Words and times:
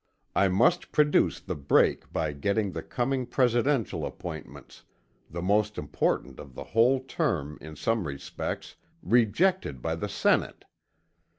I 0.35 0.47
must 0.47 0.91
produce 0.91 1.39
the 1.39 1.53
break 1.53 2.11
by 2.11 2.31
getting 2.31 2.71
the 2.71 2.81
coming 2.81 3.27
presidential 3.27 4.03
appointments 4.03 4.81
the 5.29 5.43
most 5.43 5.77
important 5.77 6.39
of 6.39 6.55
the 6.55 6.63
whole 6.63 7.01
term, 7.01 7.59
in 7.61 7.75
some 7.75 8.07
respects 8.07 8.77
rejected 9.03 9.79
by 9.79 9.93
the 9.93 10.09
Senate. 10.09 10.65